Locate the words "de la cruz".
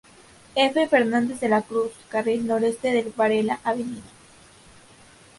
1.41-1.91